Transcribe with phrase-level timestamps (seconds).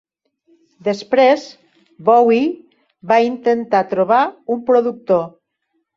[0.87, 1.43] Després,
[2.09, 2.47] Bowie
[3.13, 4.23] va intentar trobar
[4.57, 5.25] un productor.